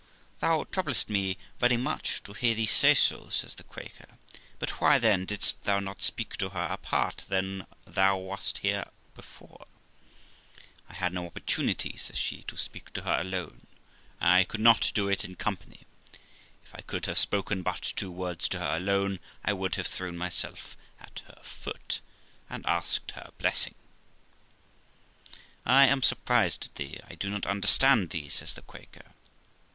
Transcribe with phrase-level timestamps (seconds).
[0.39, 1.07] 'Thou troubles!
[1.09, 4.17] me very much to hear thee say so', says the Quaker;
[4.57, 9.67] 'but why, then, didst thou not speak to her apart when thou wast here before?'
[10.89, 13.67] 'I had no opportunity', says she,' to speak to her alone,
[14.19, 15.81] and I could not do it in company;
[16.65, 20.17] if I could have spoken but two words to her alone, I would have thrown
[20.17, 21.99] myself at her foot,
[22.49, 23.75] and asked her blessing.'
[25.63, 29.05] 'I am surprised at thee; I do not understand thee', says the Quaker.